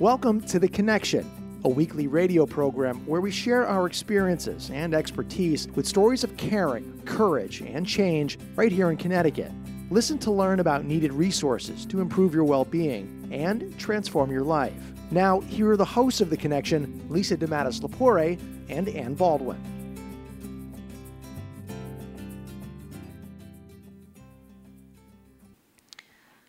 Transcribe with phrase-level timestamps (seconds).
[0.00, 1.28] Welcome to The Connection,
[1.64, 7.02] a weekly radio program where we share our experiences and expertise with stories of caring,
[7.04, 9.50] courage, and change right here in Connecticut.
[9.90, 14.72] Listen to learn about needed resources to improve your well being and transform your life.
[15.10, 19.60] Now, here are the hosts of The Connection, Lisa DeMattis Lapore and Ann Baldwin.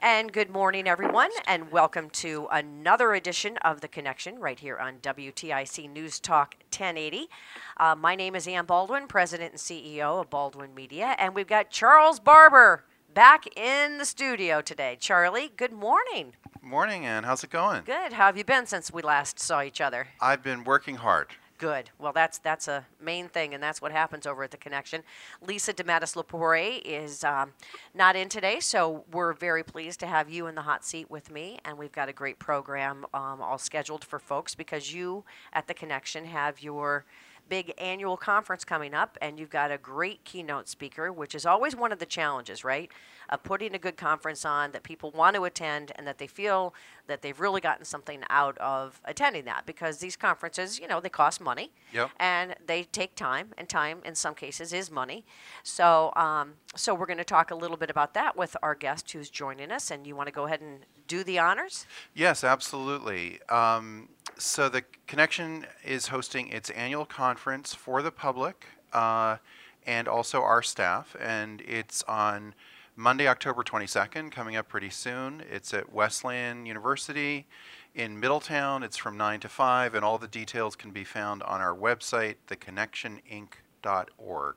[0.02, 5.00] And good morning, everyone, and welcome to another edition of The Connection right here on
[5.00, 7.28] WTIC News Talk 1080.
[7.76, 11.70] Uh, my name is Ann Baldwin, President and CEO of Baldwin Media, and we've got
[11.70, 14.96] Charles Barber back in the studio today.
[14.98, 16.32] Charlie, good morning.
[16.62, 17.26] Morning, Ann.
[17.26, 17.84] How's it going?
[17.84, 18.14] Good.
[18.14, 20.08] How have you been since we last saw each other?
[20.22, 21.28] I've been working hard.
[21.60, 21.90] Good.
[22.00, 25.04] Well, that's that's a main thing, and that's what happens over at the Connection.
[25.46, 27.52] Lisa DeMattis Lapore is um,
[27.94, 31.30] not in today, so we're very pleased to have you in the hot seat with
[31.30, 35.68] me, and we've got a great program um, all scheduled for folks because you at
[35.68, 37.04] the Connection have your
[37.50, 41.76] big annual conference coming up, and you've got a great keynote speaker, which is always
[41.76, 42.90] one of the challenges, right?
[43.32, 46.74] Of putting a good conference on that people want to attend and that they feel
[47.08, 51.10] that they've really gotten something out of attending that because these conferences, you know, they
[51.10, 52.10] cost money Yep.
[52.20, 55.26] and they take time, and time in some cases is money.
[55.64, 59.12] So, um, so we're going to talk a little bit about that with our guest
[59.12, 61.86] who's joining us, and you want to go ahead and do the honors?
[62.14, 63.40] Yes, absolutely.
[63.50, 69.38] Um, so the Connection is hosting its annual conference for the public uh,
[69.86, 72.54] and also our staff, and it's on
[73.00, 75.42] Monday, October 22nd, coming up pretty soon.
[75.50, 77.48] It's at Wesleyan University
[77.96, 78.84] in Middletown.
[78.84, 82.36] It's from 9 to 5, and all the details can be found on our website,
[82.50, 84.56] theconnectioninc.org.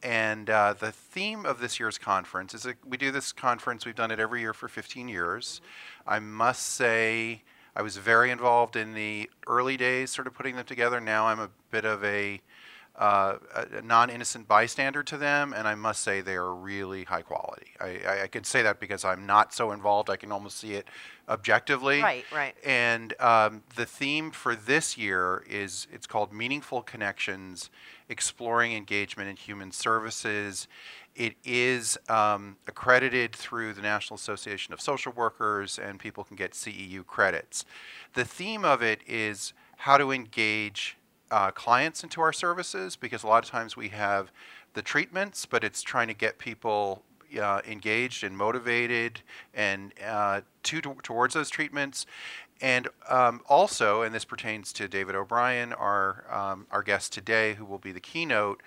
[0.00, 4.12] And uh, the theme of this year's conference is we do this conference, we've done
[4.12, 5.60] it every year for 15 years.
[6.06, 7.42] I must say,
[7.74, 11.00] I was very involved in the early days, sort of putting them together.
[11.00, 12.40] Now I'm a bit of a,
[12.98, 17.22] uh, a non innocent bystander to them, and I must say they are really high
[17.22, 17.66] quality.
[17.80, 20.74] I, I, I can say that because I'm not so involved, I can almost see
[20.74, 20.88] it
[21.28, 22.00] objectively.
[22.00, 22.54] Right, right.
[22.64, 27.68] And um, the theme for this year is it's called Meaningful Connections
[28.08, 30.66] Exploring Engagement in Human Services.
[31.14, 36.52] It is um, accredited through the National Association of Social Workers, and people can get
[36.52, 37.66] CEU credits.
[38.14, 40.96] The theme of it is how to engage
[41.30, 44.30] uh, clients into our services because a lot of times we have
[44.74, 47.02] the treatments, but it's trying to get people
[47.40, 49.20] uh, engaged and motivated
[49.54, 52.06] and uh, to, towards those treatments.
[52.60, 57.64] And um, also, and this pertains to David O'Brien, our, um, our guest today, who
[57.64, 58.62] will be the keynote,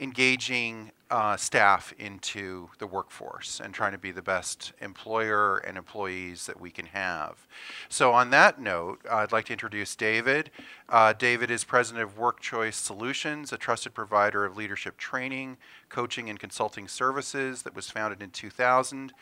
[0.00, 6.46] engaging uh, staff into the workforce and trying to be the best employer and employees
[6.46, 7.46] that we can have.
[7.88, 10.50] So, on that note, I'd like to introduce David.
[10.88, 15.58] Uh, David is president of Work Choice Solutions, a trusted provider of leadership training,
[15.88, 19.12] coaching, and consulting services that was founded in 2000.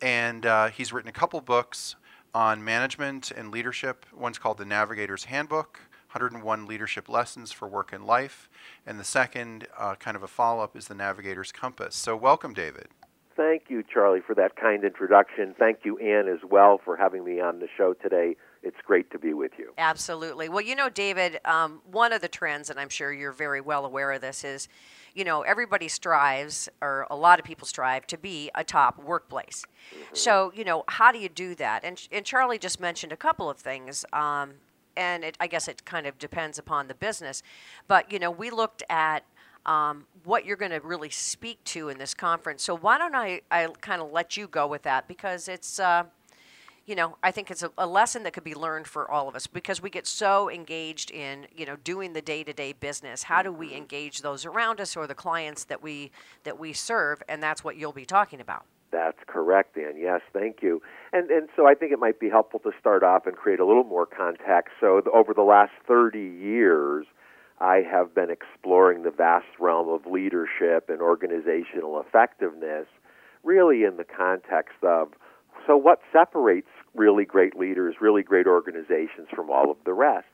[0.00, 1.96] And uh, he's written a couple books
[2.34, 4.06] on management and leadership.
[4.14, 5.80] One's called The Navigator's Handbook
[6.16, 8.48] 101 Leadership Lessons for Work and Life.
[8.86, 11.94] And the second, uh, kind of a follow up, is The Navigator's Compass.
[11.94, 12.88] So, welcome, David.
[13.36, 15.54] Thank you, Charlie, for that kind introduction.
[15.58, 18.34] Thank you, Ann, as well, for having me on the show today.
[18.62, 19.74] It's great to be with you.
[19.76, 20.48] Absolutely.
[20.48, 23.84] Well, you know, David, um, one of the trends, and I'm sure you're very well
[23.84, 24.68] aware of this, is
[25.12, 29.64] you know, everybody strives, or a lot of people strive, to be a top workplace.
[30.14, 31.84] So, you know, how do you do that?
[31.84, 34.06] And, and Charlie just mentioned a couple of things.
[34.12, 34.54] Um,
[34.96, 37.42] and it, I guess it kind of depends upon the business.
[37.88, 39.24] But, you know, we looked at
[39.66, 42.62] um, what you're going to really speak to in this conference.
[42.62, 46.04] So why don't I, I kind of let you go with that because it's, uh,
[46.86, 49.34] you know, I think it's a, a lesson that could be learned for all of
[49.34, 53.24] us because we get so engaged in, you know, doing the day-to-day business.
[53.24, 56.12] How do we engage those around us or the clients that we
[56.44, 57.22] that we serve?
[57.28, 58.64] And that's what you'll be talking about.
[58.96, 59.98] That's correct, Ann.
[59.98, 60.80] Yes, thank you.
[61.12, 63.66] And and so I think it might be helpful to start off and create a
[63.66, 64.72] little more context.
[64.80, 67.04] So th- over the last 30 years,
[67.60, 72.86] I have been exploring the vast realm of leadership and organizational effectiveness,
[73.44, 75.08] really in the context of
[75.66, 80.28] so what separates really great leaders, really great organizations from all of the rest.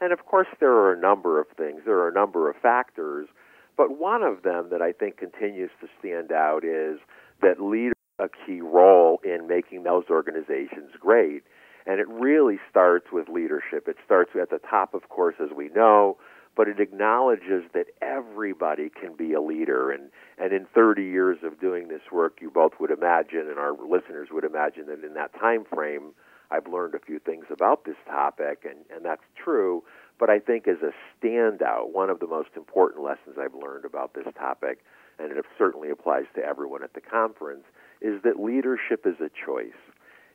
[0.00, 3.28] And of course, there are a number of things, there are a number of factors,
[3.76, 6.98] but one of them that I think continues to stand out is
[7.42, 11.42] that leaders a key role in making those organizations great.
[11.86, 13.88] And it really starts with leadership.
[13.88, 16.18] It starts at the top, of course, as we know,
[16.56, 19.90] but it acknowledges that everybody can be a leader.
[19.90, 23.72] And, and in 30 years of doing this work, you both would imagine, and our
[23.72, 26.12] listeners would imagine, that in that time frame,
[26.50, 29.84] I've learned a few things about this topic, and, and that's true.
[30.18, 30.92] But I think as a
[31.24, 34.80] standout, one of the most important lessons I've learned about this topic,
[35.18, 37.64] and it certainly applies to everyone at the conference,
[38.00, 39.78] is that leadership is a choice.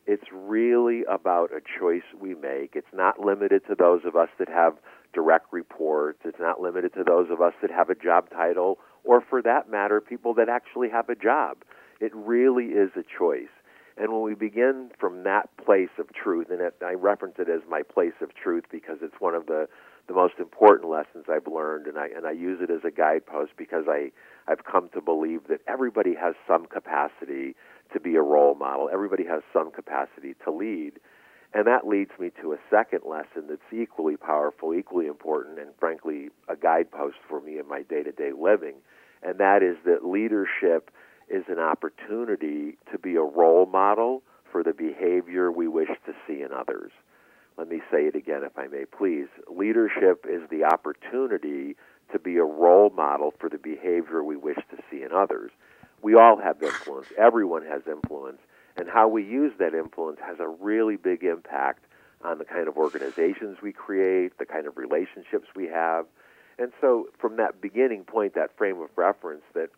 [0.06, 2.72] It's really about a choice we make.
[2.76, 4.74] It's not limited to those of us that have
[5.14, 6.20] direct reports.
[6.26, 9.70] It's not limited to those of us that have a job title, or for that
[9.70, 11.58] matter, people that actually have a job.
[12.02, 13.52] It really is a choice.
[13.96, 17.84] And when we begin from that place of truth, and I reference it as my
[17.84, 19.68] place of truth because it's one of the,
[20.08, 23.52] the most important lessons I've learned, and I, and I use it as a guidepost
[23.58, 24.12] because I,
[24.48, 27.56] I've come to believe that everybody has some capacity
[27.94, 28.90] to be a role model.
[28.92, 30.94] Everybody has some capacity to lead.
[31.54, 36.30] And that leads me to a second lesson that's equally powerful, equally important, and frankly,
[36.50, 38.76] a guidepost for me in my day to day living.
[39.22, 40.90] And that is that leadership
[41.30, 46.42] is an opportunity to be a role model for the behavior we wish to see
[46.42, 46.92] in others.
[47.58, 49.28] Let me say it again, if I may please.
[49.50, 51.76] Leadership is the opportunity
[52.12, 55.52] to be a role model for the behavior we wish to see in others.
[56.02, 58.40] We all have influence, everyone has influence,
[58.76, 61.86] and how we use that influence has a really big impact
[62.24, 66.06] on the kind of organizations we create, the kind of relationships we have.
[66.58, 69.70] And so, from that beginning point, that frame of reference, that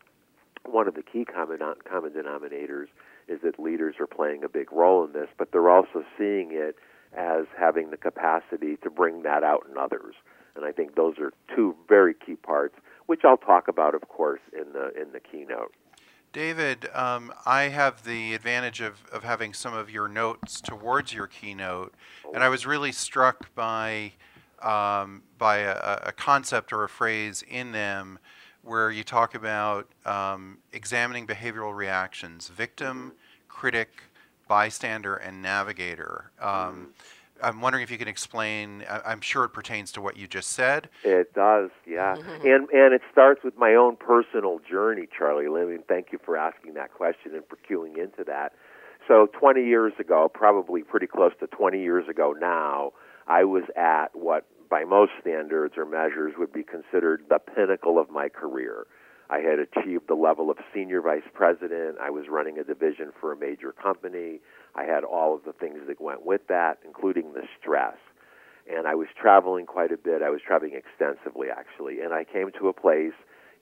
[0.65, 2.87] one of the key common, common denominators
[3.27, 6.75] is that leaders are playing a big role in this, but they're also seeing it
[7.15, 10.15] as having the capacity to bring that out in others.
[10.55, 12.75] And I think those are two very key parts,
[13.07, 15.73] which I'll talk about, of course, in the in the keynote.
[16.35, 21.27] David, um, I have the advantage of, of having some of your notes towards your
[21.27, 21.93] keynote,
[22.33, 24.11] and I was really struck by
[24.61, 28.19] um, by a, a, concept or a phrase in them
[28.63, 33.13] where you talk about um, examining behavioral reactions: victim,
[33.47, 34.01] critic,
[34.47, 36.31] bystander, and navigator.
[36.39, 36.93] Um,
[37.43, 38.85] I'm wondering if you can explain.
[38.89, 40.89] I'm sure it pertains to what you just said.
[41.03, 42.29] It does, yeah, mm-hmm.
[42.47, 45.47] and and it starts with my own personal journey, Charlie.
[45.47, 48.53] Let me thank you for asking that question and for cueing into that.
[49.07, 52.93] So, 20 years ago, probably pretty close to 20 years ago now,
[53.27, 58.09] I was at what, by most standards or measures, would be considered the pinnacle of
[58.09, 58.87] my career.
[59.29, 61.97] I had achieved the level of senior vice president.
[61.99, 64.39] I was running a division for a major company.
[64.75, 67.97] I had all of the things that went with that, including the stress.
[68.71, 70.21] And I was traveling quite a bit.
[70.21, 72.01] I was traveling extensively, actually.
[72.01, 73.13] And I came to a place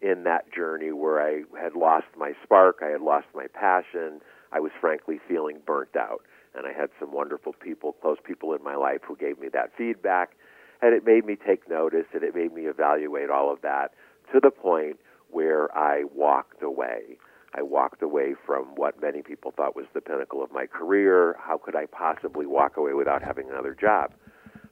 [0.01, 4.19] in that journey where I had lost my spark, I had lost my passion.
[4.51, 6.21] I was frankly feeling burnt out.
[6.55, 9.71] And I had some wonderful people, close people in my life, who gave me that
[9.77, 10.31] feedback.
[10.81, 13.91] And it made me take notice and it made me evaluate all of that
[14.33, 14.97] to the point
[15.33, 17.17] where I walked away.
[17.55, 21.35] I walked away from what many people thought was the pinnacle of my career.
[21.39, 24.13] How could I possibly walk away without having another job?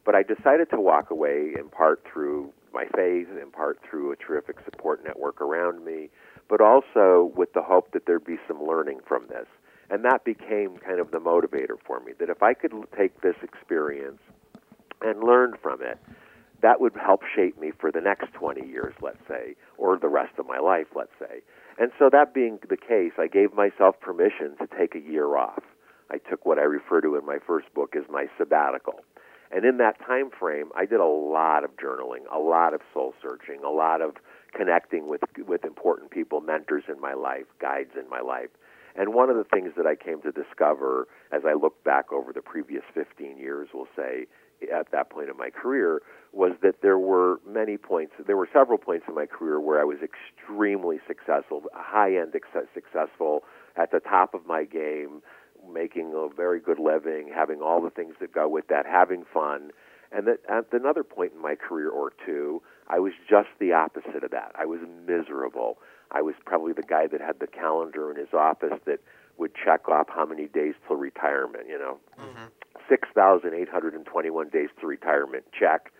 [0.03, 4.15] But I decided to walk away in part through my faith, in part through a
[4.15, 6.09] terrific support network around me,
[6.49, 9.45] but also with the hope that there'd be some learning from this.
[9.89, 13.35] And that became kind of the motivator for me that if I could take this
[13.43, 14.21] experience
[15.01, 15.99] and learn from it,
[16.61, 20.33] that would help shape me for the next 20 years, let's say, or the rest
[20.37, 21.41] of my life, let's say.
[21.77, 25.63] And so, that being the case, I gave myself permission to take a year off.
[26.11, 28.99] I took what I refer to in my first book as my sabbatical.
[29.51, 33.13] And in that time frame, I did a lot of journaling, a lot of soul
[33.21, 34.15] searching, a lot of
[34.55, 38.49] connecting with with important people, mentors in my life, guides in my life.
[38.95, 42.33] And one of the things that I came to discover as I look back over
[42.33, 44.27] the previous 15 years, we'll say,
[44.73, 46.01] at that point in my career,
[46.33, 49.83] was that there were many points, there were several points in my career where I
[49.83, 52.33] was extremely successful, high end
[52.73, 53.43] successful,
[53.75, 55.21] at the top of my game,
[55.71, 59.71] making a very good living, having all the things that go with that, having fun.
[60.11, 64.23] And that at another point in my career or two, I was just the opposite
[64.23, 64.51] of that.
[64.57, 65.77] I was miserable.
[66.11, 68.99] I was probably the guy that had the calendar in his office that
[69.37, 71.97] would check off how many days till retirement, you know.
[72.19, 72.45] Mm-hmm.
[72.91, 75.91] 6,821 days to retirement, check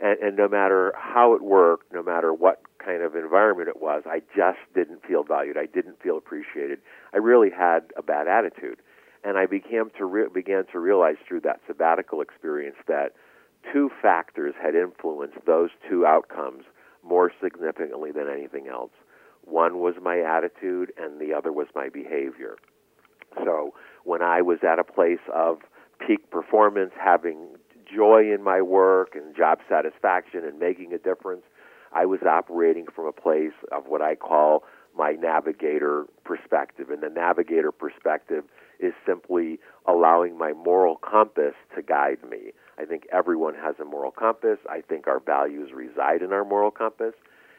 [0.00, 4.04] and, and no matter how it worked, no matter what kind of environment it was,
[4.06, 5.56] I just didn't feel valued.
[5.56, 6.78] I didn't feel appreciated.
[7.12, 8.78] I really had a bad attitude.
[9.24, 13.14] And I began to re- began to realize through that sabbatical experience that
[13.72, 16.64] two factors had influenced those two outcomes
[17.02, 18.92] more significantly than anything else.
[19.42, 22.56] One was my attitude, and the other was my behavior.
[23.44, 25.58] So when I was at a place of
[26.04, 27.56] peak performance, having
[27.92, 31.42] joy in my work and job satisfaction and making a difference,
[31.92, 34.64] I was operating from a place of what I call
[34.96, 36.90] my navigator perspective.
[36.90, 38.44] And the navigator perspective
[38.80, 42.52] is simply allowing my moral compass to guide me.
[42.78, 44.58] I think everyone has a moral compass.
[44.68, 47.14] I think our values reside in our moral compass.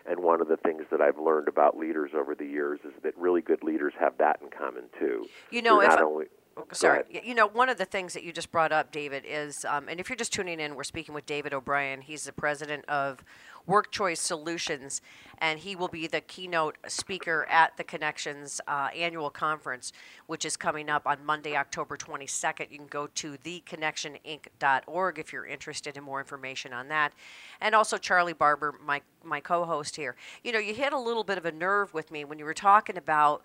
[0.05, 3.17] And one of the things that I've learned about leaders over the years is that
[3.17, 5.27] really good leaders have that in common too.
[5.51, 6.25] You know, They're if I- only
[6.71, 7.03] Sorry.
[7.23, 9.99] You know, one of the things that you just brought up, David, is, um, and
[9.99, 12.01] if you're just tuning in, we're speaking with David O'Brien.
[12.01, 13.23] He's the president of
[13.65, 15.01] Work Choice Solutions,
[15.37, 19.93] and he will be the keynote speaker at the Connections uh, annual conference,
[20.27, 22.71] which is coming up on Monday, October 22nd.
[22.71, 27.13] You can go to theconnectioninc.org if you're interested in more information on that.
[27.61, 30.15] And also, Charlie Barber, my, my co host here.
[30.43, 32.53] You know, you hit a little bit of a nerve with me when you were
[32.53, 33.43] talking about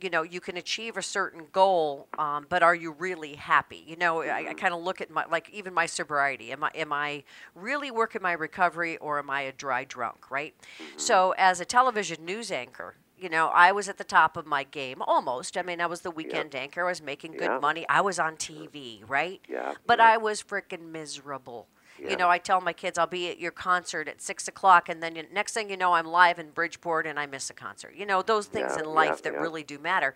[0.00, 3.82] you know you can achieve a certain goal um, but are you really happy?
[3.86, 6.52] You know i, I kind of look at my like even my sobriety.
[6.52, 7.22] Am i am i
[7.54, 10.54] really working my recovery or am i a dry drunk right?
[10.96, 14.64] So as a television news anchor you know i was at the top of my
[14.64, 15.56] game almost.
[15.56, 16.84] I mean i was the weekend anchor.
[16.84, 17.58] I was making good Yeah.
[17.58, 17.86] money.
[17.88, 19.40] I was on tv right?
[19.48, 20.12] Yeah, but yeah.
[20.12, 22.08] i was freaking miserable Yeah.
[22.10, 25.02] you know i tell my kids i'll be at your concert at six o'clock and
[25.02, 27.94] then you, next thing you know i'm live in bridgeport and i miss a concert.
[27.96, 30.14] You know those things Yeah, in life that really do matter.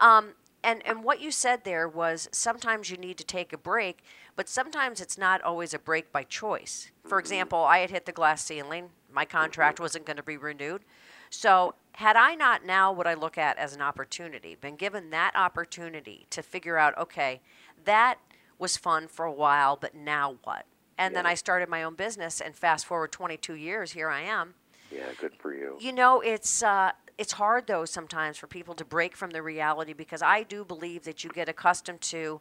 [0.00, 4.02] Um, and and what you said there was sometimes you need to take a break
[4.36, 6.90] but sometimes it's not always a break by choice.
[7.04, 7.18] For Mm-hmm.
[7.18, 8.90] example i had hit the glass ceiling.
[9.12, 10.82] My contract wasn't going to be renewed.
[11.30, 15.32] So had i not now what i look at as an opportunity been given that
[15.36, 17.40] opportunity to figure out okay
[17.84, 18.18] that
[18.58, 20.64] was fun for a while but now what
[21.02, 24.54] and then i started my own business and fast forward 22 years here i am
[24.94, 25.76] yeah, good for you.
[25.80, 29.92] you know, it's uh, it's hard though sometimes for people to break from the reality
[29.92, 32.40] because I do believe that you get accustomed to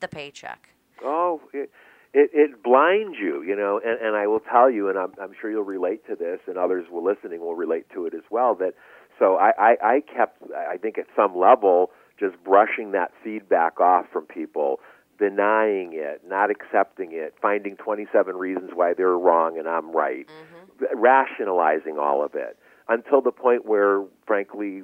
[0.00, 0.70] the paycheck.
[1.02, 1.70] Oh, it,
[2.14, 3.80] it it blinds you, you know.
[3.84, 6.56] And, and I will tell you, and I'm, I'm sure you'll relate to this, and
[6.56, 8.54] others will listening will relate to it as well.
[8.54, 8.74] That
[9.18, 14.06] so I, I, I kept, I think at some level, just brushing that feedback off
[14.10, 14.80] from people,
[15.20, 20.98] denying it, not accepting it, finding 27 reasons why they're wrong and I'm right, mm-hmm.
[20.98, 22.58] rationalizing all of it
[22.88, 24.82] until the point where, frankly,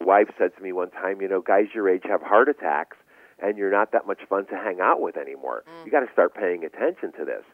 [0.00, 2.96] wife said to me one time, you know, guys your age have heart attacks
[3.40, 5.64] and you're not that much fun to hang out with anymore.
[5.84, 5.92] You mm.
[5.92, 7.44] got to start paying attention to this.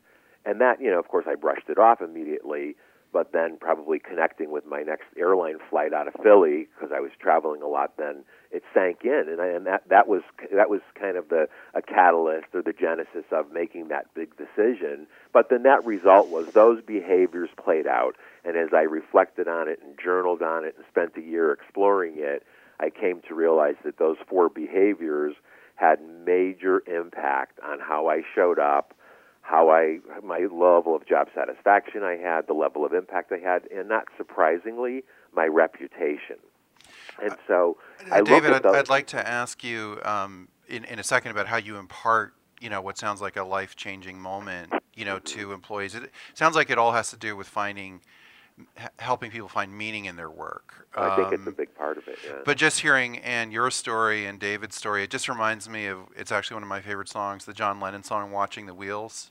[0.47, 2.77] And that, you know, of course, I brushed it off immediately,
[3.13, 7.11] but then probably connecting with my next airline flight out of Philly because I was
[7.21, 10.23] traveling a lot then, it sank in, and, I, and that that was
[10.55, 15.07] that was kind of the a catalyst or the genesis of making that big decision.
[15.33, 19.81] But the net result was those behaviors played out, and as I reflected on it
[19.85, 22.43] and journaled on it and spent a year exploring it,
[22.81, 25.35] I came to realize that those four behaviors
[25.75, 28.95] had major impact on how I showed up,
[29.49, 33.63] how I my level of job satisfaction I had, the level of impact I had,
[33.75, 36.37] and not surprisingly, my reputation.
[37.23, 37.79] And so
[38.13, 38.67] I Uh, David, I'd.
[38.67, 42.69] I'd like to ask you um, in, in a second about how you impart, you
[42.69, 45.95] know, what sounds like a life-changing moment, you know, to employees.
[45.95, 48.01] It sounds like it all has to do with finding,
[48.99, 50.87] helping people find meaning in their work.
[50.97, 52.19] I think it's a Um, big part of it.
[52.25, 52.33] Yeah.
[52.45, 56.33] But just hearing and your story and David's story, it just reminds me of it's
[56.33, 59.31] actually one of my favorite songs, the John Lennon song "Watching the Wheels,"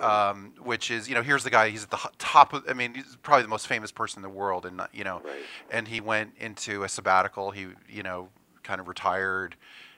[0.00, 2.94] um, which is you know here's the guy he's at the top of I mean
[2.94, 5.36] he's probably the most famous person in the world, and you know, Right.
[5.70, 7.52] and he went into a sabbatical.
[7.52, 8.28] He you know
[8.62, 9.56] kind of retired,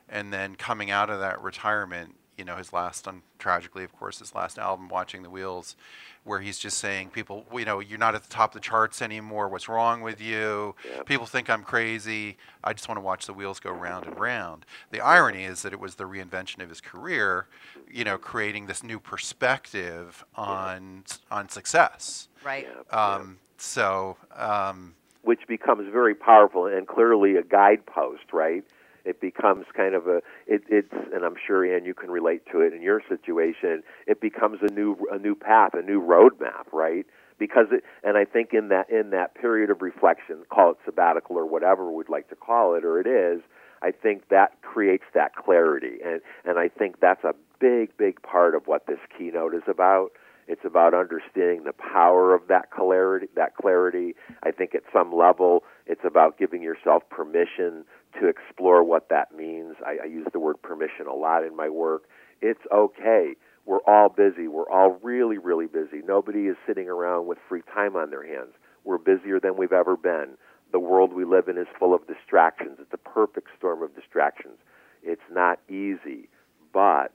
[0.09, 4.19] and then coming out of that retirement, you know his last, um, tragically of course,
[4.19, 5.77] his last album, "Watching the Wheels."
[6.23, 9.01] Where he's just saying, people, you know, you're not at the top of the charts
[9.01, 9.49] anymore.
[9.49, 10.75] What's wrong with you?
[10.95, 11.07] Yep.
[11.07, 12.37] People think I'm crazy.
[12.63, 14.67] I just want to watch the wheels go round and round.
[14.91, 17.47] The irony is that it was the reinvention of his career,
[17.91, 22.29] you know, creating this new perspective on on success.
[22.45, 22.69] Right.
[22.91, 28.65] Um, so, um, which becomes very powerful and clearly a guidepost, right?
[29.05, 32.61] It becomes kind of a it, it's and I'm sure Ann you can relate to
[32.61, 33.83] it in your situation.
[34.07, 37.07] It becomes a new a new path, a new roadmap, right?
[37.39, 41.37] Because it and I think in that in that period of reflection, call it sabbatical
[41.37, 43.43] or whatever we'd like to call it, or it is,
[43.83, 48.55] I think that creates that clarity, and and I think that's a big big part
[48.55, 50.11] of what this keynote is about
[50.51, 53.29] It's about understanding the power of that clarity.
[53.37, 54.17] That clarity.
[54.43, 57.85] I think at some level, it's about giving yourself permission
[58.21, 59.77] to explore what that means.
[59.87, 62.09] I, I use the word permission a lot in my work.
[62.43, 63.37] It's okay.
[63.65, 64.49] We're all busy.
[64.49, 66.03] We're all really, really busy.
[66.05, 68.51] Nobody is sitting around with free time on their hands.
[68.83, 70.31] We're busier than we've ever been.
[70.73, 72.79] The world we live in is full of distractions.
[72.81, 74.59] It's a perfect storm of distractions.
[75.05, 76.29] It's not easy,
[76.73, 77.13] but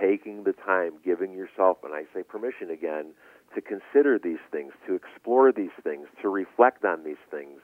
[0.00, 3.12] taking the time, giving yourself, and I say permission again,
[3.54, 7.60] to consider these things, to explore these things, to reflect on these things.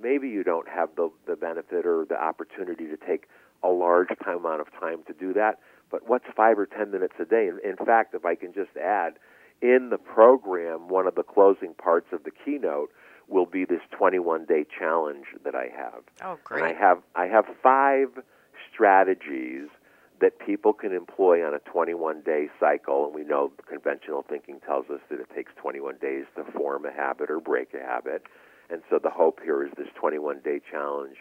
[0.00, 3.28] Maybe you don't have the, the benefit or the opportunity to take
[3.62, 5.58] a large time amount of time to do that,
[5.90, 7.48] but what's five or ten minutes a day?
[7.48, 9.14] In, in fact, if I can just add,
[9.60, 12.90] in the program, one of the closing parts of the keynote
[13.28, 16.02] will be this 21 day challenge that I have.
[16.22, 16.64] Oh, great.
[16.64, 18.08] And I have I have five
[18.72, 19.68] strategies
[20.22, 23.06] that people can employ on a 21 day cycle.
[23.06, 26.92] And we know conventional thinking tells us that it takes 21 days to form a
[26.92, 28.22] habit or break a habit.
[28.70, 31.16] And so the hope here is this 21 day challenge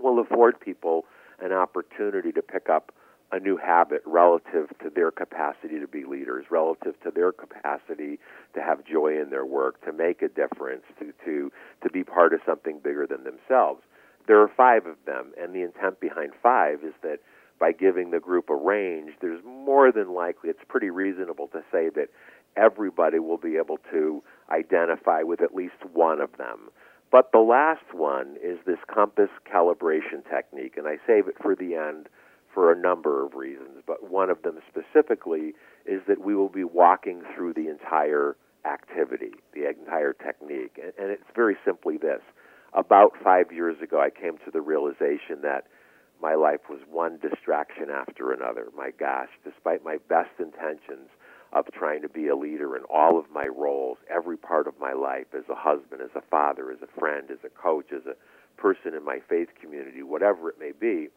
[0.00, 1.04] will afford people
[1.40, 2.92] an opportunity to pick up
[3.32, 8.20] a new habit relative to their capacity to be leaders, relative to their capacity
[8.54, 11.50] to have joy in their work, to make a difference, to, to,
[11.82, 13.82] to be part of something bigger than themselves.
[14.28, 17.18] There are five of them, and the intent behind five is that
[17.62, 21.90] by giving the group a range, there's more than likely, it's pretty reasonable to say
[21.94, 22.08] that
[22.56, 26.70] everybody will be able to identify with at least one of them.
[27.12, 31.76] But the last one is this compass calibration technique, and I save it for the
[31.76, 32.08] end
[32.52, 35.54] for a number of reasons, but one of them specifically
[35.86, 40.80] is that we will be walking through the entire activity, the entire technique.
[40.82, 42.22] And, it's very simply this.
[42.74, 45.68] About five years ago, I came to the realization that
[46.22, 48.68] my life was one distraction after another.
[48.76, 51.10] My gosh, despite my best intentions
[51.52, 54.92] of trying to be a leader in all of my roles, every part of my
[54.92, 58.14] life, as a husband, as a father, as a friend, as a coach, as a
[58.60, 61.08] person in my faith community, whatever it may be,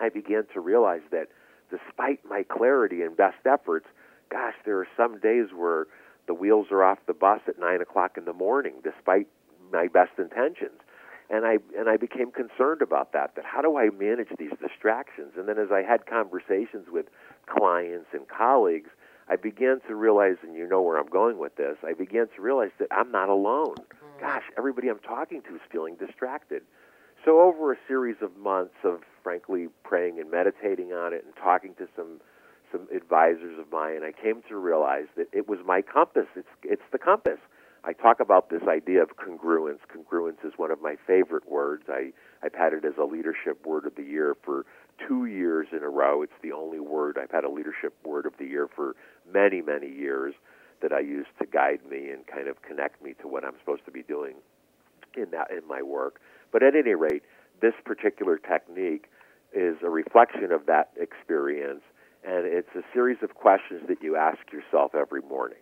[0.00, 1.28] I began to realize that
[1.70, 3.86] despite my clarity and best efforts,
[4.30, 5.86] gosh, there are some days where
[6.28, 9.26] the wheels are off the bus at nine o'clock in the morning, despite
[9.72, 10.80] my best intentions.
[11.30, 13.34] And I and I became concerned about that.
[13.36, 15.32] That how do I manage these distractions?
[15.36, 17.06] And then as I had conversations with
[17.46, 18.90] clients and colleagues,
[19.28, 21.76] I began to realize, and you know where I'm going with this.
[21.86, 23.74] I began to realize that I'm not alone.
[23.76, 24.20] Mm-hmm.
[24.20, 26.62] Gosh, everybody I'm talking to is feeling distracted.
[27.24, 31.74] So over a series of months of frankly praying and meditating on it and talking
[31.74, 32.20] to some
[32.70, 36.26] some advisors of mine, I came to realize that it was my compass.
[36.36, 37.38] It's it's the compass.
[37.84, 39.78] I talk about this idea of congruence.
[39.94, 41.84] Congruence is one of my favorite words.
[41.88, 42.12] I
[42.42, 44.64] I've had it as a leadership word of the year for
[45.06, 46.22] two years in a row.
[46.22, 48.96] It's the only word I've had a leadership word of the year for
[49.32, 50.34] many many years
[50.82, 53.84] that I use to guide me and kind of connect me to what I'm supposed
[53.86, 54.34] to be doing
[55.16, 56.20] in that in my work.
[56.52, 57.22] But at any rate,
[57.60, 59.06] this particular technique
[59.52, 61.82] is a reflection of that experience,
[62.24, 65.58] and it's a series of questions that you ask yourself every morning.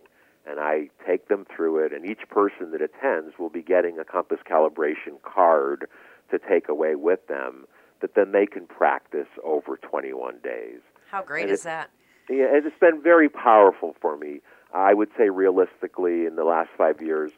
[0.49, 4.05] And I take them through it, and each person that attends will be getting a
[4.05, 5.87] compass calibration card
[6.31, 7.65] to take away with them
[8.01, 10.79] that then they can practice over 21 days.
[11.09, 11.89] How great And is that?
[12.29, 14.41] Yeah, and it's been very powerful for me.
[14.73, 17.31] I would say realistically, in the last five years,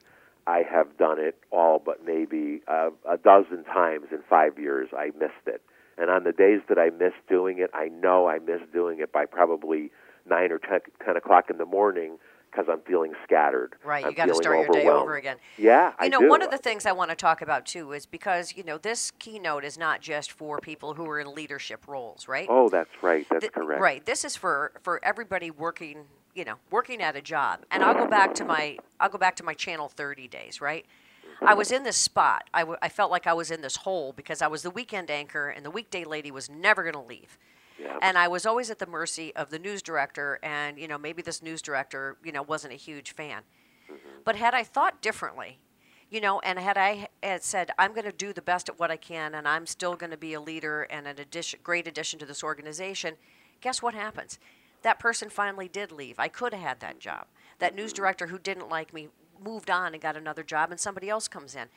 [0.48, 4.90] I have done it all but maybe uh, a dozen times in five years.
[4.98, 5.62] I missed it,
[5.98, 9.12] and on the days that I miss doing it, I know I miss doing it
[9.12, 9.92] by probably
[10.28, 12.18] nine or ten, 10 o'clock in the morning
[12.52, 13.76] because I'm feeling scattered.
[13.84, 15.38] Right, I'm you got to start your day over again.
[15.58, 18.06] Yeah, You I know, one of the things I want to talk about too is
[18.06, 22.28] because, you know, this keynote is not just for people who are in leadership roles,
[22.28, 22.48] right?
[22.50, 23.26] Oh, that's right.
[23.30, 23.82] That's Th- correct.
[23.82, 24.06] Right.
[24.06, 27.62] This is for for everybody working, you know, working at a job.
[27.72, 30.86] And I'll go back to my I'll go back to my channel 30 days, right?
[31.42, 31.58] I mm-hmm.
[31.58, 32.50] was in this spot.
[32.54, 35.10] I, w- I felt like I was in this hole because I was the weekend
[35.10, 37.38] anchor and the weekday lady was never going to leave.
[37.80, 37.98] Yeah.
[38.02, 41.22] And I was always at the mercy of the news director and, you know, maybe
[41.22, 43.44] this news director, you know, wasn't a huge fan.
[43.90, 44.20] Mm-hmm.
[44.26, 45.60] But had I thought differently,
[46.10, 48.92] you know, and had I had said, I'm going to do the best at what
[48.92, 52.20] I can and I'm still going to be a leader and an addition, great addition
[52.20, 53.16] to this organization,
[53.62, 54.40] guess what happens?
[54.82, 56.20] That person finally did leave.
[56.20, 57.28] I could have had that job.
[57.60, 58.02] That news mm-hmm.
[58.02, 59.10] director who didn't like me
[59.42, 61.68] moved on and got another job and somebody else comes in.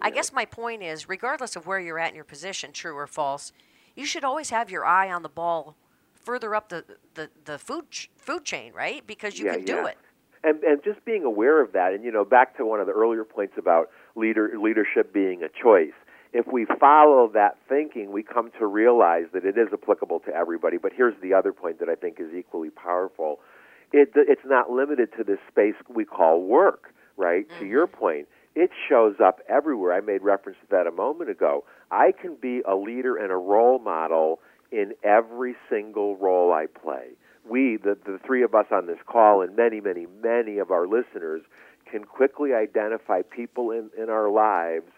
[0.00, 3.06] I guess my point is, regardless of where you're at in your position, true or
[3.06, 3.52] false,
[3.96, 5.76] you should always have your eye on the ball
[6.14, 9.06] further up the, the, the food, ch- food chain, right?
[9.06, 9.86] Because you Yeah, can do yeah.
[9.88, 9.98] it.
[10.44, 12.92] and and just being aware of that and you know back to one of the
[12.92, 15.92] earlier points about leader leadership being a choice
[16.32, 20.78] if we follow that thinking we come to realize that it is applicable to everybody
[20.78, 23.38] but here's the other point that i think is equally powerful
[23.92, 27.46] it, it's not limited to this space we call work, right?
[27.58, 27.96] To your mm-hmm.
[27.96, 29.92] point, it shows up everywhere.
[29.92, 31.64] I made reference to that a moment ago.
[31.90, 34.40] I can be a leader and a role model
[34.72, 37.10] in every single role I play.
[37.48, 40.86] We, the, the three of us on this call, and many, many, many of our
[40.86, 41.42] listeners,
[41.90, 44.90] can quickly identify people in, in our lives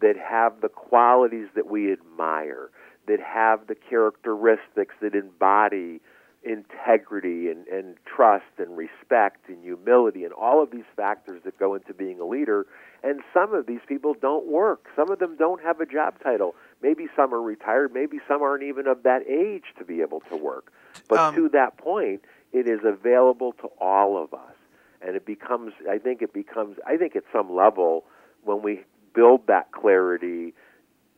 [0.00, 2.70] that have the qualities that we admire,
[3.06, 6.00] that have the characteristics that embody
[6.44, 11.74] integrity and, and trust and respect and humility and all of these factors that go
[11.74, 12.66] into being a leader.
[13.02, 14.86] And some of these people don't work.
[14.96, 16.56] Some of them don't have a job title.
[16.82, 17.92] Maybe some are retired.
[17.94, 20.72] Maybe some aren't even of that age to be able to work.
[21.08, 24.54] But Um, to that point, it is available to all of us.
[25.00, 28.04] And it becomes, I think it becomes, I think at some level,
[28.42, 28.84] when we
[29.14, 30.54] build that clarity,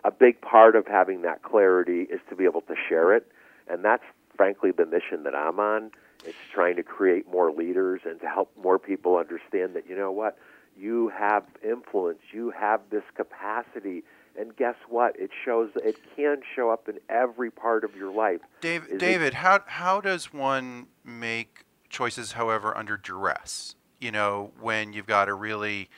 [0.05, 3.27] a big part of having that clarity is to be able to share it.
[3.69, 4.05] And that's
[4.37, 5.93] frankly the mission that I'm on.
[6.27, 10.13] It's trying to create more leaders and to help more people understand that, you know
[10.13, 10.37] what,
[10.81, 14.03] you have influence, you have this capacity.
[14.39, 15.19] And guess what?
[15.19, 18.41] It shows it can show up in every part of your life.
[18.61, 23.75] Dave, Is it- David, how how does one make choices, however, under duress?
[24.01, 25.91] You know, when you've got a really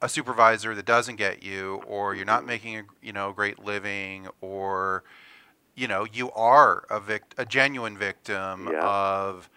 [0.00, 2.46] a supervisor that doesn't get you, or you're not mm-hmm.
[2.46, 5.02] making a you know great living, or
[5.74, 8.86] you know you are a vict- a genuine victim Yeah.
[8.86, 9.50] of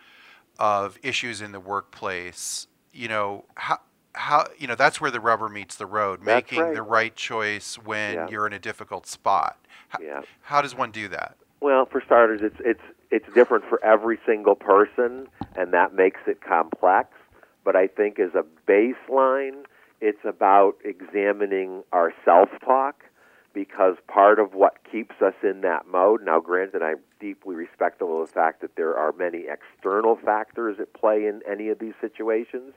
[0.57, 2.67] of issues in the workplace.
[2.91, 3.79] You know how.
[4.13, 6.75] How you know that's where the rubber meets the road, That's making right.
[6.75, 8.27] the right choice when Yeah.
[8.29, 9.57] you're in a difficult spot.
[9.89, 10.21] How, Yeah.
[10.41, 11.37] how does one do that?
[11.61, 16.41] Well, for starters, it's it's it's different for every single person, and that makes it
[16.41, 17.09] complex.
[17.63, 19.65] But I think as a baseline,
[20.01, 23.03] it's about examining our self-talk
[23.53, 26.23] because part of what keeps us in that mode.
[26.23, 30.93] Now, granted, I'm deeply respectful of the fact that there are many external factors at
[30.93, 32.73] play in any of these situations,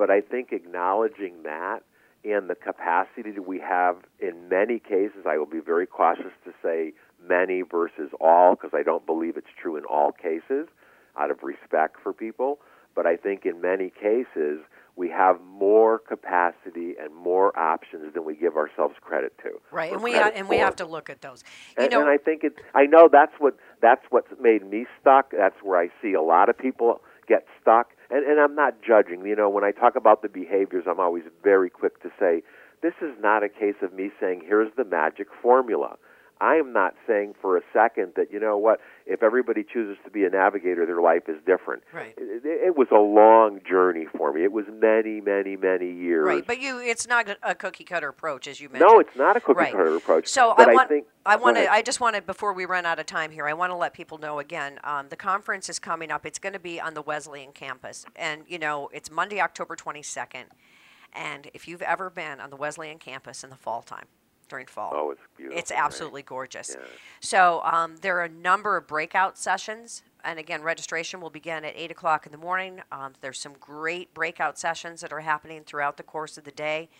[0.00, 1.80] but I think acknowledging that
[2.24, 6.54] and the capacity that we have in many cases, I will be very cautious to
[6.62, 6.94] say
[7.28, 10.68] many versus all because I don't believe it's true in all cases
[11.18, 12.60] out of respect for people.
[12.94, 14.60] But I think in many cases,
[14.96, 19.60] we have more capacity and more options than we give ourselves credit to.
[19.70, 21.44] Right, and we ha- and we have to look at those.
[21.76, 22.54] You And, know, and I think it.
[22.74, 25.32] I know that's what that's what's made me stuck.
[25.36, 27.90] That's where I see a lot of people get stuck.
[28.10, 29.24] And and I'm not judging.
[29.24, 32.42] You know, when I talk about the behaviors, I'm always very quick to say
[32.82, 35.96] this is not a case of me saying here's the magic formula.
[36.40, 40.10] I am not saying for a second that you know what if everybody chooses to
[40.10, 41.82] be a navigator, their life is different.
[41.92, 42.14] Right.
[42.16, 44.44] It, it, was a long journey for me.
[44.44, 46.24] It was many, many, many years.
[46.24, 48.90] right, but you, it's not a- cookie cutter approach, as you mentioned.
[48.90, 49.72] no, it's not a cookie Right.
[49.72, 50.28] cutter approach.
[50.28, 52.98] So I want, think I want to, I just want to, before we run out
[52.98, 56.10] of time here, I want to let people know again, um, the conference is coming
[56.10, 56.24] up.
[56.24, 60.02] It's going to be on the Wesleyan campus, and you know, it's Monday, October twenty
[60.02, 60.46] second.
[61.12, 64.06] And if you've ever been on the Wesleyan campus in the fall time,
[64.50, 65.80] during fall, Oh, it's beautiful, It's right?
[65.80, 66.76] absolutely gorgeous.
[66.78, 66.84] Yeah.
[67.20, 70.02] So um, there are a number of breakout sessions.
[70.22, 72.82] And again, registration will begin at 8 o'clock in the morning.
[72.92, 76.90] Um, there's some great breakout sessions that are happening throughout the course of the day.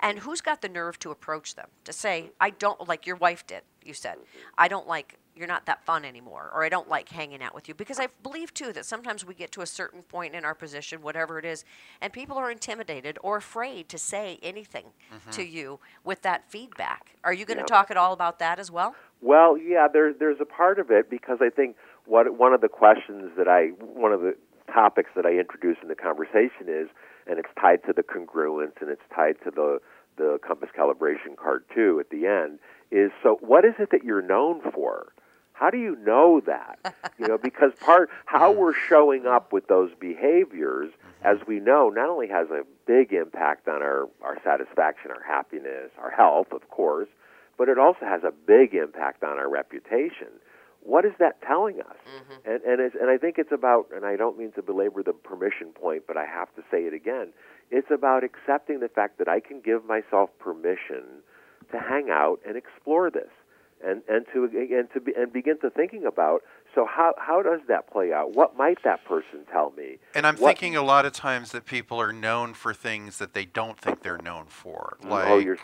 [0.00, 3.46] and who's got the nerve to approach them to say, I don't like your wife
[3.46, 3.62] did.
[3.84, 4.16] You said,
[4.58, 7.68] I don't like you're not that fun anymore or I don't like hanging out with
[7.68, 10.54] you because I believe too that sometimes we get to a certain point in our
[10.54, 11.64] position whatever it is
[12.00, 15.30] and people are intimidated or afraid to say anything mm-hmm.
[15.30, 17.16] to you with that feedback.
[17.24, 17.66] Are you going to Yep.
[17.66, 18.94] talk at all about that as well?
[19.20, 22.68] Well, yeah, there, there's a part of it because I think what one of the
[22.68, 24.36] questions that I, one of the
[24.72, 26.88] topics that I introduce in the conversation is,
[27.26, 29.80] and it's tied to the congruence and it's tied to the
[30.16, 32.58] the compass calibration card too at the end
[32.90, 35.12] is so what is it that you're known for?
[35.56, 36.94] How do you know that?
[37.18, 41.26] You know, because part how we're showing up with those behaviors, mm-hmm.
[41.26, 45.90] as we know, not only has a big impact on our, our satisfaction, our happiness,
[45.98, 47.08] our health, of course,
[47.56, 50.28] but it also has a big impact on our reputation.
[50.82, 51.96] What is that telling us?
[52.06, 52.50] Mm-hmm.
[52.50, 55.14] And and it's, and I think it's about and I don't mean to belabor the
[55.14, 57.32] permission point, but I have to say it again.
[57.70, 61.24] It's about accepting the fact that I can give myself permission
[61.72, 63.30] to hang out and explore this,
[63.84, 66.42] and and to and to be, and begin to thinking about
[66.74, 68.34] so how how does that play out?
[68.34, 69.98] What might that person tell me?
[70.14, 73.32] And I'm What- thinking a lot of times that people are known for things that
[73.32, 74.96] they don't think they're known for.
[75.02, 75.58] Mm, oh, like oh, you're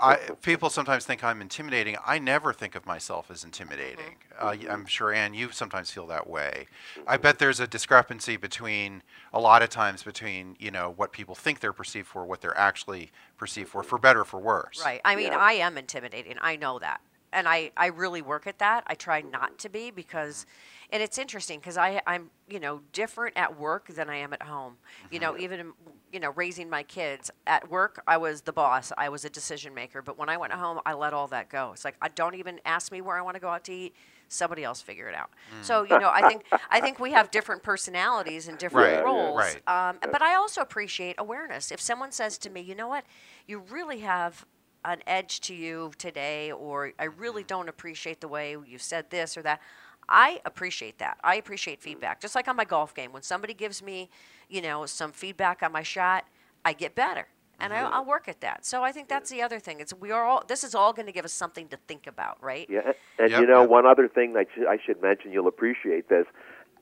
[0.00, 1.96] I, people sometimes think I'm intimidating.
[2.04, 4.16] I never think of myself as intimidating.
[4.38, 4.46] Mm-hmm.
[4.46, 4.84] Uh, y- I'm mm-hmm.
[4.86, 6.66] sure, Ann, you sometimes feel that way.
[7.06, 7.22] I mm-hmm.
[7.22, 11.60] bet there's a discrepancy between a lot of times between you know what people think
[11.60, 14.82] they're perceived for, what they're actually perceived for, for better or for worse.
[14.84, 15.00] Right.
[15.04, 15.38] I mean, Yeah.
[15.38, 16.36] I am intimidating.
[16.40, 17.00] I know that.
[17.32, 18.84] And I, I really work at that.
[18.86, 20.46] I try not to be because,
[20.90, 24.42] and it's interesting because I, I'm, you know, different at work than I am at
[24.42, 24.74] home.
[25.10, 25.72] You know, even,
[26.12, 28.92] you know, raising my kids at work, I was the boss.
[28.98, 30.02] I was a decision maker.
[30.02, 31.70] But when I went home, I let all that go.
[31.72, 33.94] It's like, I don't even ask me where I want to go out to eat.
[34.28, 35.30] Somebody else figure it out.
[35.60, 39.58] So you know, I think I think we have different personalities and different Right, roles.
[39.66, 39.90] right.
[39.90, 41.72] Um, but I also appreciate awareness.
[41.72, 43.04] If someone says to me, you know what,
[43.46, 44.46] you really have
[44.84, 49.36] an edge to you today, or I really don't appreciate the way you said this
[49.36, 49.60] or that.
[50.08, 51.18] I appreciate that.
[51.22, 52.20] I appreciate feedback.
[52.20, 54.10] Just like on my golf game, when somebody gives me,
[54.48, 56.24] you know, some feedback on my shot,
[56.64, 57.28] I get better,
[57.60, 58.66] and I, I'll work at that.
[58.66, 59.80] So I think that's the other thing.
[59.80, 60.42] It's we are all.
[60.46, 62.66] This is all going to give us something to think about, right?
[62.68, 63.70] Yeah, and- and Yep, you know yep.
[63.70, 66.26] one other thing that I should mention, you'll appreciate this.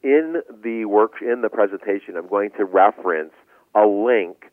[0.02, 3.32] In the work in the presentation, I'm going to reference
[3.74, 4.44] a link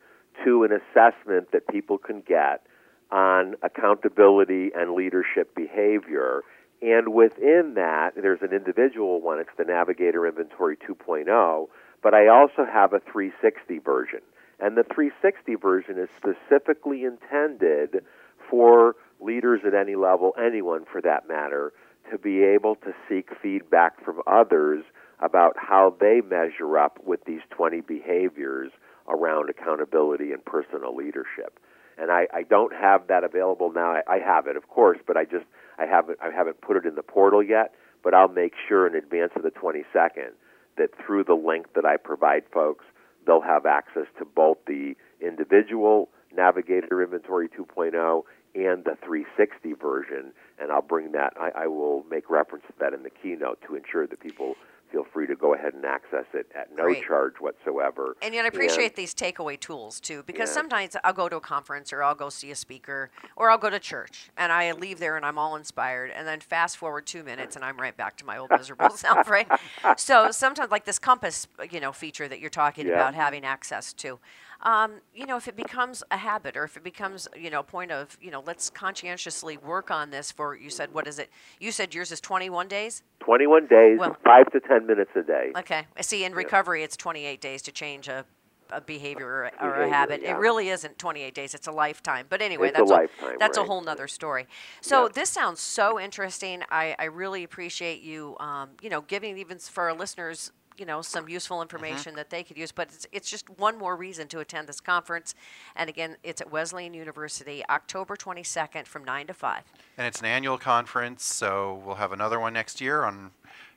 [0.43, 2.65] to an assessment that people can get
[3.11, 6.41] on accountability and leadership behavior.
[6.81, 9.39] And within that, there's an individual one.
[9.39, 11.67] It's the Navigator Inventory 2.0,
[12.03, 14.19] but I also have a 360 version.
[14.59, 18.03] And the 360 version is specifically intended
[18.49, 21.73] for leaders at any level, anyone for that matter,
[22.11, 24.83] to be able to seek feedback from others
[25.19, 28.71] about how they measure up with these 20 behaviors
[29.07, 31.59] around accountability and personal leadership.
[31.97, 33.91] And I, I don't have that available now.
[33.91, 35.45] I, I have it, of course, but I just
[35.77, 37.73] I haven't I haven't put it in the portal yet.
[38.03, 40.31] But I'll make sure in advance of the 22nd
[40.77, 42.85] that through the link that I provide folks,
[43.25, 50.33] they'll have access to both the individual Navigator Inventory 2.0 and the 360 version.
[50.59, 51.33] And I'll bring that.
[51.39, 54.55] I, I will make reference to that in the keynote to ensure that people
[54.95, 58.15] feel free to go ahead and access it at no charge whatsoever.
[58.21, 60.53] And yet I appreciate these takeaway tools too, because Yeah.
[60.53, 63.69] sometimes I'll go to a conference or I'll go see a speaker or I'll go
[63.69, 67.23] to church and I leave there and I'm all inspired, and then fast forward two
[67.23, 69.49] minutes and I'm right back to my old miserable self, right?
[69.97, 72.87] So sometimes, like this compass, you know, feature that you're talking Yeah.
[72.87, 74.19] about having access to,
[74.61, 77.63] um, you know, if it becomes a habit or if it becomes, you know, a
[77.63, 80.55] point of, you know, let's conscientiously work on this for.
[80.55, 81.29] You said what is it?
[81.59, 83.03] You said yours is 21 days.
[83.19, 85.51] 21 days, Well- five to 10 minutes a day.
[85.57, 85.85] Okay.
[85.97, 86.23] I see.
[86.23, 88.25] In recovery, it's 28 days to change a,
[88.71, 90.21] a behavior or, or a habit.
[90.23, 90.35] yeah.
[90.35, 91.53] It really isn't 28 days.
[91.53, 92.25] It's a lifetime.
[92.29, 94.47] But anyway, It's a that's lifetime, that's a whole nother story.
[94.81, 95.09] So Yeah.
[95.13, 96.63] this sounds so interesting.
[96.71, 101.01] I, I really appreciate you, um, you know, giving even for our listeners, you know,
[101.01, 101.63] some useful mm-hmm.
[101.63, 102.71] information that they could use.
[102.71, 105.35] But it's, it's just one more reason to attend this conference.
[105.75, 109.63] And again, it's at Wesleyan University, October 22nd from 9 to 5.
[109.97, 113.31] And it's an annual conference, so we'll have another one next year on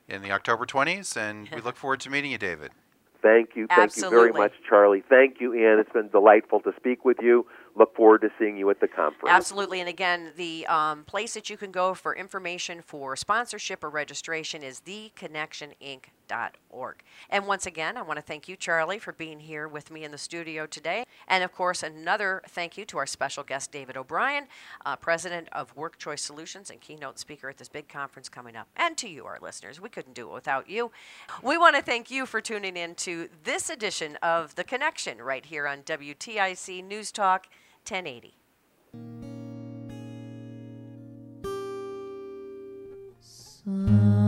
[0.08, 2.70] in the October 20s, and we look forward to meeting you, David.
[3.20, 3.66] Thank you.
[3.66, 5.02] Thank you very much, Charlie.
[5.08, 5.80] Thank you, Ann.
[5.80, 7.46] It's been delightful to speak with you.
[7.76, 9.30] Look forward to seeing you at the conference.
[9.30, 9.80] Absolutely.
[9.80, 14.62] And again, the um, place that you can go for information for sponsorship or registration
[14.62, 17.02] is theconnectioninc.org.
[17.30, 20.10] And once again, I want to thank you, Charlie, for being here with me in
[20.10, 21.04] the studio today.
[21.26, 24.46] And of course, another thank you to our special guest, David O'Brien,
[24.84, 28.68] uh, president of Work Choice Solutions and keynote speaker at this big conference coming up.
[28.76, 30.90] And to you, our listeners, we couldn't do it without you.
[31.42, 35.46] We want to thank you for tuning in to this edition of The Connection right
[35.46, 37.46] here on WTIC News Talk
[37.88, 38.38] 1080.
[43.68, 44.27] TuneIn